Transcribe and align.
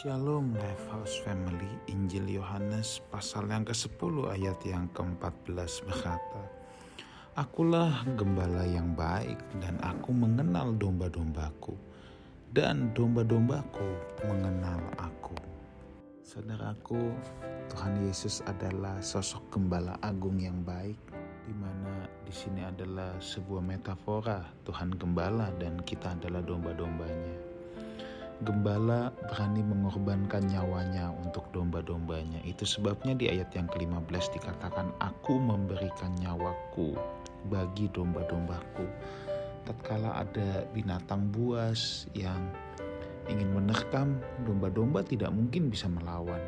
Shalom 0.00 0.56
Lifehouse 0.56 1.20
Family 1.28 1.68
Injil 1.92 2.40
Yohanes 2.40 3.04
pasal 3.12 3.52
yang 3.52 3.68
ke-10 3.68 4.32
ayat 4.32 4.56
yang 4.64 4.88
ke-14 4.96 5.84
berkata 5.84 6.40
Akulah 7.36 8.00
gembala 8.16 8.64
yang 8.64 8.96
baik 8.96 9.36
dan 9.60 9.76
aku 9.84 10.16
mengenal 10.16 10.72
domba-dombaku 10.72 11.76
dan 12.56 12.96
domba-dombaku 12.96 13.92
mengenal 14.24 14.80
aku. 14.96 15.36
Saudaraku 16.24 17.12
Tuhan 17.68 18.00
Yesus 18.00 18.40
adalah 18.48 19.04
sosok 19.04 19.52
gembala 19.52 20.00
agung 20.00 20.40
yang 20.40 20.64
baik 20.64 20.96
di 21.44 21.52
mana 21.52 22.08
di 22.24 22.32
sini 22.32 22.64
adalah 22.64 23.20
sebuah 23.20 23.60
metafora 23.60 24.48
Tuhan 24.64 24.96
gembala 24.96 25.52
dan 25.60 25.76
kita 25.84 26.16
adalah 26.16 26.40
domba-dombanya 26.40 27.49
gembala 28.40 29.12
berani 29.28 29.60
mengorbankan 29.60 30.48
nyawanya 30.48 31.12
untuk 31.12 31.44
domba-dombanya. 31.52 32.40
Itu 32.48 32.64
sebabnya 32.64 33.12
di 33.12 33.28
ayat 33.28 33.52
yang 33.52 33.68
ke-15 33.68 34.40
dikatakan, 34.40 34.96
Aku 34.96 35.36
memberikan 35.36 36.16
nyawaku 36.16 36.96
bagi 37.52 37.92
domba-dombaku. 37.92 38.88
Tatkala 39.68 40.24
ada 40.24 40.64
binatang 40.72 41.28
buas 41.28 42.08
yang 42.16 42.40
ingin 43.28 43.52
menerkam, 43.52 44.16
domba-domba 44.48 45.04
tidak 45.04 45.30
mungkin 45.36 45.68
bisa 45.68 45.86
melawan. 45.92 46.40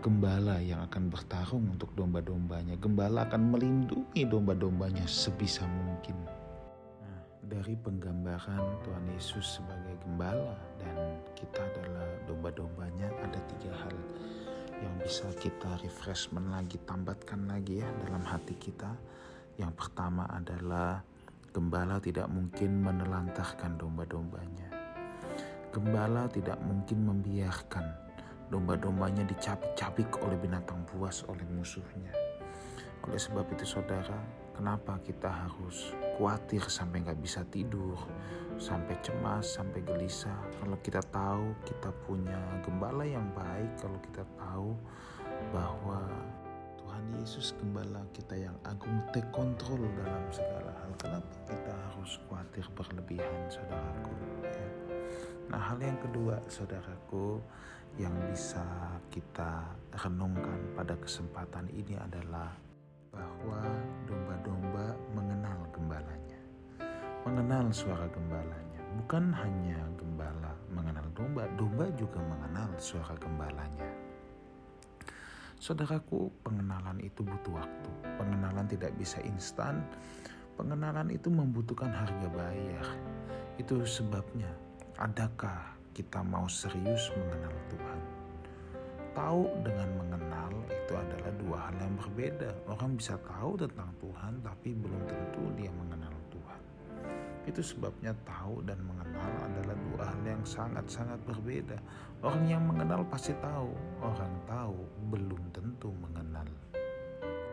Gembala 0.00 0.58
yang 0.58 0.82
akan 0.88 1.12
bertarung 1.12 1.70
untuk 1.70 1.92
domba-dombanya. 1.94 2.74
Gembala 2.80 3.28
akan 3.28 3.54
melindungi 3.54 4.26
domba-dombanya 4.26 5.04
sebisa 5.06 5.68
mungkin 5.68 6.39
dari 7.40 7.72
penggambaran 7.72 8.84
Tuhan 8.84 9.06
Yesus 9.16 9.60
sebagai 9.60 9.96
gembala 10.04 10.56
dan 10.76 11.16
kita 11.32 11.64
adalah 11.64 12.04
domba-dombanya 12.28 13.08
ada 13.24 13.40
tiga 13.56 13.72
hal 13.80 13.96
yang 14.80 14.94
bisa 15.00 15.28
kita 15.40 15.80
refreshment 15.80 16.52
lagi, 16.52 16.80
tambatkan 16.84 17.48
lagi 17.48 17.80
ya 17.80 17.88
dalam 18.04 18.24
hati 18.24 18.56
kita. 18.56 18.92
Yang 19.60 19.72
pertama 19.76 20.24
adalah 20.28 21.04
gembala 21.52 22.00
tidak 22.00 22.28
mungkin 22.32 22.80
menelantarkan 22.80 23.76
domba-dombanya. 23.76 24.68
Gembala 25.70 26.26
tidak 26.32 26.56
mungkin 26.64 27.08
membiarkan 27.08 27.86
domba-dombanya 28.48 29.22
dicabik-cabik 29.28 30.10
oleh 30.24 30.36
binatang 30.40 30.82
buas 30.90 31.22
oleh 31.28 31.44
musuhnya. 31.52 32.10
Oleh 33.04 33.20
sebab 33.20 33.46
itu 33.52 33.64
saudara, 33.64 34.16
kenapa 34.56 34.98
kita 35.04 35.28
harus 35.28 35.92
khawatir 36.20 36.60
sampai 36.68 37.00
nggak 37.00 37.16
bisa 37.24 37.40
tidur, 37.48 37.96
sampai 38.60 38.92
cemas, 39.00 39.56
sampai 39.56 39.80
gelisah. 39.80 40.36
Kalau 40.60 40.76
kita 40.84 41.00
tahu 41.08 41.56
kita 41.64 41.88
punya 42.04 42.36
gembala 42.60 43.08
yang 43.08 43.24
baik, 43.32 43.72
kalau 43.80 43.96
kita 44.04 44.28
tahu 44.36 44.76
bahwa 45.48 46.04
Tuhan 46.76 47.04
Yesus 47.16 47.56
gembala 47.56 48.04
kita 48.12 48.36
yang 48.36 48.52
agung 48.68 49.00
take 49.16 49.32
control 49.32 49.80
dalam 49.96 50.28
segala 50.28 50.76
hal. 50.84 50.92
Kenapa 51.00 51.32
kita 51.48 51.72
harus 51.72 52.20
khawatir 52.28 52.68
berlebihan 52.76 53.40
saudaraku? 53.48 54.12
Ya. 54.44 54.68
Nah 55.48 55.60
hal 55.72 55.80
yang 55.80 55.96
kedua 56.04 56.36
saudaraku 56.52 57.40
yang 57.96 58.12
bisa 58.28 58.60
kita 59.08 59.72
renungkan 60.04 60.60
pada 60.76 61.00
kesempatan 61.00 61.64
ini 61.72 61.96
adalah 61.96 62.52
bahwa 63.10 63.62
domba-domba. 64.06 64.94
Mengenal 67.30 67.70
suara 67.70 68.10
gembalanya. 68.10 68.82
Bukan 68.98 69.30
hanya 69.30 69.78
gembala 69.94 70.50
mengenal 70.66 71.06
domba, 71.14 71.46
domba 71.54 71.86
juga 71.94 72.18
mengenal 72.18 72.74
suara 72.74 73.14
gembalanya. 73.22 73.86
Saudaraku, 75.62 76.26
pengenalan 76.42 76.98
itu 76.98 77.22
butuh 77.22 77.54
waktu. 77.54 77.90
Pengenalan 78.18 78.66
tidak 78.66 78.90
bisa 78.98 79.22
instan. 79.22 79.78
Pengenalan 80.58 81.06
itu 81.14 81.30
membutuhkan 81.30 81.94
harga 81.94 82.26
bayar. 82.34 82.98
Itu 83.62 83.86
sebabnya, 83.86 84.50
adakah 84.98 85.78
kita 85.94 86.26
mau 86.26 86.50
serius 86.50 87.14
mengenal 87.14 87.54
Tuhan? 87.70 88.00
Tahu 89.14 89.42
dengan 89.62 89.86
mengenal 90.02 90.50
itu 90.66 90.98
adalah 90.98 91.30
dua 91.38 91.56
hal 91.70 91.78
yang 91.78 91.94
berbeda. 91.94 92.50
Orang 92.66 92.98
bisa 92.98 93.14
tahu 93.22 93.54
tentang 93.54 93.94
Tuhan, 94.02 94.42
tapi 94.42 94.74
belum 94.74 95.06
tentu 95.06 95.46
dia 95.54 95.70
mengenal. 95.70 96.10
Itu 97.48 97.64
sebabnya 97.64 98.12
tahu 98.28 98.60
dan 98.68 98.76
mengenal 98.84 99.32
adalah 99.48 99.76
dua 99.90 100.02
hal 100.12 100.20
yang 100.24 100.44
sangat-sangat 100.44 101.16
berbeda. 101.24 101.80
Orang 102.20 102.44
yang 102.44 102.64
mengenal 102.68 103.00
pasti 103.08 103.32
tahu, 103.40 103.72
orang 104.04 104.34
tahu 104.44 104.76
belum 105.08 105.40
tentu 105.56 105.88
mengenal. 105.96 106.44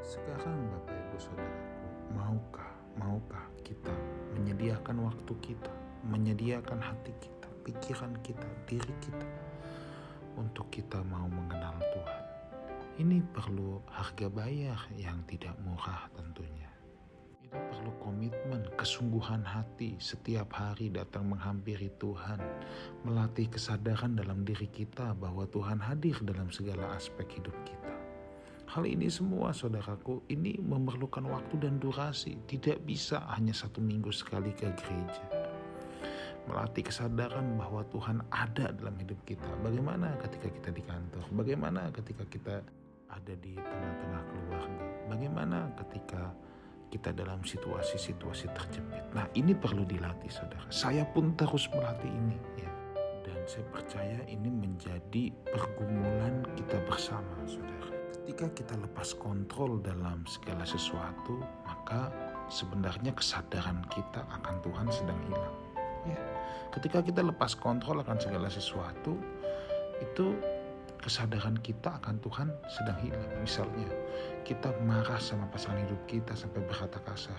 Sekarang 0.00 0.56
Bapak 0.72 0.96
Ibu 0.96 1.16
Saudaraku, 1.20 1.88
maukah, 2.16 2.70
maukah 2.96 3.44
kita 3.64 3.92
menyediakan 4.36 5.04
waktu 5.04 5.32
kita, 5.40 5.72
menyediakan 6.04 6.80
hati 6.80 7.12
kita, 7.20 7.48
pikiran 7.64 8.12
kita, 8.20 8.48
diri 8.68 8.94
kita 9.00 9.28
untuk 10.34 10.66
kita 10.68 11.00
mau 11.06 11.30
mengenal 11.30 11.78
Tuhan. 11.78 12.22
Ini 12.94 13.18
perlu 13.34 13.82
harga 13.90 14.26
bayar 14.30 14.78
yang 14.94 15.22
tidak 15.26 15.54
murah 15.62 16.06
tentunya. 16.14 16.73
Perlu 17.54 17.94
komitmen, 18.02 18.66
kesungguhan 18.74 19.46
hati 19.46 19.94
setiap 20.02 20.50
hari 20.52 20.90
datang 20.90 21.30
menghampiri 21.30 21.88
Tuhan, 22.02 22.42
melatih 23.06 23.46
kesadaran 23.46 24.18
dalam 24.18 24.42
diri 24.42 24.66
kita 24.66 25.14
bahwa 25.14 25.46
Tuhan 25.48 25.78
hadir 25.78 26.18
dalam 26.26 26.50
segala 26.50 26.98
aspek 26.98 27.38
hidup 27.38 27.54
kita. 27.62 27.94
Hal 28.74 28.90
ini 28.90 29.06
semua 29.06 29.54
saudaraku, 29.54 30.26
ini 30.28 30.58
memerlukan 30.58 31.22
waktu 31.30 31.62
dan 31.62 31.78
durasi. 31.78 32.34
Tidak 32.50 32.82
bisa 32.82 33.22
hanya 33.38 33.54
satu 33.54 33.78
minggu 33.78 34.10
sekali 34.10 34.50
ke 34.50 34.66
gereja 34.74 35.44
melatih 36.44 36.84
kesadaran 36.84 37.56
bahwa 37.56 37.80
Tuhan 37.88 38.20
ada 38.28 38.72
dalam 38.76 38.94
hidup 39.00 39.16
kita. 39.24 39.48
Bagaimana 39.64 40.12
ketika 40.20 40.48
kita 40.52 40.70
di 40.76 40.82
kantor? 40.84 41.24
Bagaimana 41.32 41.88
ketika 41.88 42.24
kita 42.28 42.60
ada 43.08 43.34
di 43.40 43.56
tengah-tengah 43.56 44.22
keluarga? 44.28 44.86
Bagaimana 45.08 45.58
ketika 45.80 46.22
kita 46.94 47.10
dalam 47.10 47.42
situasi-situasi 47.42 48.54
terjepit? 48.54 49.04
Nah, 49.10 49.26
ini 49.34 49.50
perlu 49.50 49.82
dilatih, 49.82 50.30
saudara. 50.30 50.70
Saya 50.70 51.02
pun 51.10 51.34
terus 51.34 51.66
melatih 51.74 52.06
ini, 52.06 52.38
ya. 52.54 52.70
Dan 53.26 53.42
saya 53.50 53.66
percaya 53.74 54.22
ini 54.30 54.46
menjadi 54.46 55.34
pergumulan 55.50 56.46
kita 56.54 56.78
bersama, 56.86 57.42
saudara. 57.50 57.90
Ketika 58.14 58.46
kita 58.54 58.74
lepas 58.78 59.18
kontrol 59.18 59.82
dalam 59.82 60.22
segala 60.30 60.62
sesuatu, 60.62 61.42
maka 61.66 62.14
sebenarnya 62.46 63.10
kesadaran 63.10 63.82
kita 63.90 64.22
akan 64.30 64.62
Tuhan 64.62 64.86
sedang 64.94 65.18
hilang 65.26 65.56
Ya. 66.04 66.20
Ketika 66.68 67.00
kita 67.00 67.24
lepas 67.24 67.56
kontrol 67.56 68.04
akan 68.04 68.20
segala 68.20 68.52
sesuatu, 68.52 69.16
itu 70.04 70.36
kesadaran 71.04 71.60
kita 71.60 72.00
akan 72.00 72.16
Tuhan 72.24 72.48
sedang 72.64 72.96
hilang. 73.04 73.28
Misalnya, 73.44 73.92
kita 74.40 74.72
marah 74.88 75.20
sama 75.20 75.44
pasangan 75.52 75.84
hidup 75.84 76.00
kita 76.08 76.32
sampai 76.32 76.64
berkata 76.64 76.96
kasar. 77.04 77.36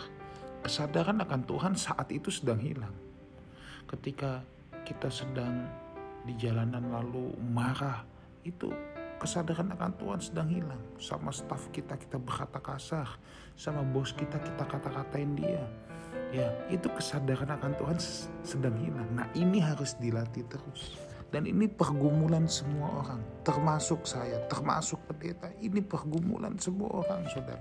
Kesadaran 0.62 1.18
akan 1.26 1.42
Tuhan 1.50 1.74
saat 1.74 2.14
itu 2.14 2.30
sedang 2.30 2.62
hilang. 2.62 2.94
Ketika 3.90 4.46
kita 4.86 5.10
sedang 5.10 5.66
di 6.30 6.38
jalanan 6.38 6.94
lalu 6.94 7.34
marah, 7.42 8.06
itu 8.46 8.70
kesadaran 9.18 9.74
akan 9.74 9.98
Tuhan 9.98 10.20
sedang 10.22 10.50
hilang. 10.54 10.82
Sama 11.02 11.34
staf 11.34 11.66
kita 11.74 11.98
kita 11.98 12.22
berkata 12.22 12.62
kasar, 12.62 13.18
sama 13.58 13.82
bos 13.82 14.14
kita 14.14 14.38
kita 14.46 14.62
kata-katain 14.62 15.34
dia. 15.34 15.66
Ya, 16.30 16.54
itu 16.70 16.86
kesadaran 16.94 17.50
akan 17.50 17.74
Tuhan 17.82 17.98
sedang 18.46 18.78
hilang. 18.78 19.10
Nah, 19.10 19.26
ini 19.34 19.58
harus 19.58 19.98
dilatih 19.98 20.46
terus. 20.46 21.15
Dan 21.36 21.52
ini 21.52 21.68
pergumulan 21.68 22.48
semua 22.48 23.04
orang, 23.04 23.20
termasuk 23.44 24.08
saya, 24.08 24.40
termasuk 24.48 25.04
pendeta. 25.04 25.52
Ini 25.60 25.84
pergumulan 25.84 26.56
semua 26.56 27.04
orang, 27.04 27.28
saudara. 27.28 27.60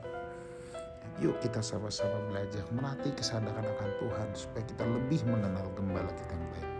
Yuk 1.19 1.43
kita 1.43 1.58
sama-sama 1.58 2.22
belajar 2.31 2.62
melatih 2.70 3.10
kesadaran 3.19 3.66
akan 3.66 3.90
Tuhan 3.99 4.28
supaya 4.31 4.62
kita 4.62 4.87
lebih 4.87 5.26
mengenal 5.26 5.66
gembala 5.75 6.06
kita 6.06 6.38
yang 6.38 6.46
baik. 6.54 6.70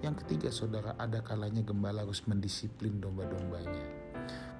Yang 0.00 0.14
ketiga 0.24 0.48
saudara, 0.48 0.90
ada 0.96 1.20
kalanya 1.20 1.60
gembala 1.60 2.00
harus 2.00 2.24
mendisiplin 2.24 3.04
domba-dombanya. 3.04 3.84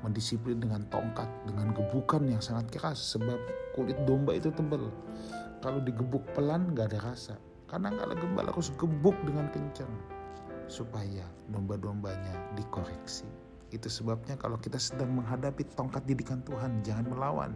Mendisiplin 0.05 0.61
dengan 0.61 0.84
tongkat, 0.93 1.32
dengan 1.49 1.73
gebukan 1.73 2.28
yang 2.28 2.44
sangat 2.44 2.69
keras 2.76 3.17
sebab 3.17 3.40
kulit 3.73 3.96
domba 4.05 4.37
itu 4.37 4.52
tebal. 4.52 4.93
Kalau 5.64 5.81
digebuk 5.81 6.28
pelan 6.37 6.76
gak 6.76 6.93
ada 6.93 7.08
rasa. 7.08 7.40
Karena 7.64 7.88
kalau 7.96 8.12
gembala 8.20 8.52
harus 8.52 8.69
gebuk 8.76 9.17
dengan 9.25 9.49
kencang 9.49 10.18
supaya 10.69 11.25
domba-dombanya 11.50 12.55
dikoreksi. 12.55 13.26
Itu 13.69 13.88
sebabnya 13.93 14.37
kalau 14.41 14.56
kita 14.56 14.81
sedang 14.81 15.12
menghadapi 15.17 15.65
tongkat 15.76 16.05
didikan 16.09 16.41
Tuhan, 16.44 16.81
jangan 16.85 17.09
melawan. 17.09 17.53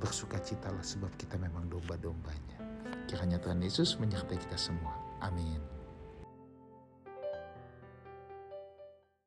Bersukacitalah 0.00 0.80
sebab 0.80 1.12
kita 1.20 1.36
memang 1.36 1.68
domba-dombanya. 1.68 2.56
Kiranya 3.04 3.36
Tuhan 3.36 3.60
Yesus 3.60 4.00
menyertai 4.00 4.40
kita 4.40 4.56
semua. 4.56 4.96
Amin. 5.20 5.81